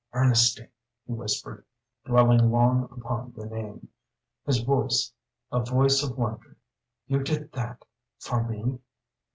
"Ernestine," 0.13 0.67
he 1.05 1.13
whispered, 1.13 1.63
dwelling 2.05 2.49
long 2.49 2.85
upon 2.85 3.33
the 3.37 3.45
name, 3.45 3.87
his 4.47 4.57
voice 4.57 5.13
a 5.51 5.59
voice 5.63 6.01
of 6.01 6.17
wonder, 6.17 6.57
"you 7.05 7.21
did 7.21 7.51
that 7.51 7.85
for 8.17 8.43
me?" 8.43 8.79